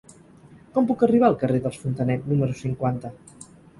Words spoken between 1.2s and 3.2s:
al carrer dels Fontanet número cinquanta?